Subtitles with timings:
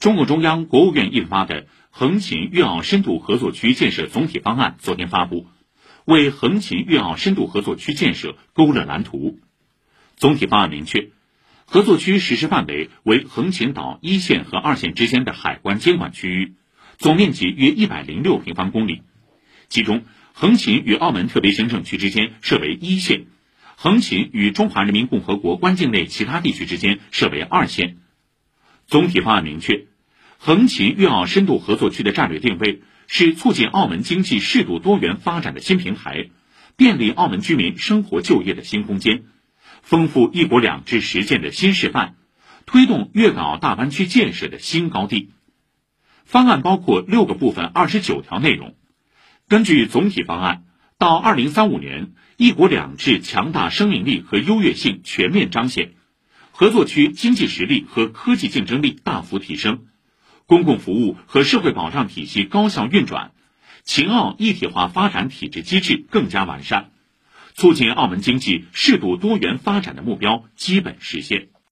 [0.00, 5.46] 中共中央、国务院印发的《横琴粤澳深度合作区建设总体方案》昨天发布，
[6.06, 9.38] 为横琴粤澳深度合作区建设勾勒蓝图。
[10.16, 11.10] 总体方案明确，
[11.66, 16.54] 合作区实施范围为横琴岛一线和二线之间的海关监管区域，
[16.96, 19.02] 总面积约一百零六平方公里，
[19.68, 23.26] 其中横琴与澳门特别行政区之间设为一线，
[23.76, 27.98] 横琴与中华人民共和国关境内其他地区之间设为二线。
[28.86, 29.89] 总体方案明确。
[30.42, 36.30] 横琴粤澳深度合作区的战略定位是促进澳门经济适度多元发展的新平台，
[36.76, 39.24] 便利澳门居民生活就业的新空间，
[39.82, 42.14] 丰富“一国两制”实践的新示范，
[42.64, 45.28] 推动粤港澳大湾区建设的新高地。
[46.24, 48.76] 方案包括六个部分、二十九条内容。
[49.46, 50.64] 根据总体方案，
[50.96, 55.92] 到二零三五年，“一国两制”强大生命力和优越性全面彰显，
[56.50, 59.80] 合作区经济实力和科技竞争力大幅提升。
[60.50, 63.30] 公共服务和社会保障体系高效运转，
[63.84, 66.90] 秦澳一体化发展体制机制更加完善，
[67.54, 71.50] 促进澳门经济适度多元发展的目标基本实现。